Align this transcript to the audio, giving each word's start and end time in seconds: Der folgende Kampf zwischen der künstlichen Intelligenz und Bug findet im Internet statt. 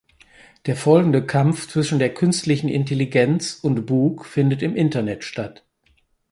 Der 0.65 0.75
folgende 0.75 1.23
Kampf 1.23 1.67
zwischen 1.67 1.99
der 1.99 2.11
künstlichen 2.15 2.69
Intelligenz 2.69 3.59
und 3.61 3.85
Bug 3.85 4.25
findet 4.25 4.63
im 4.63 4.75
Internet 4.75 5.23
statt. 5.23 5.63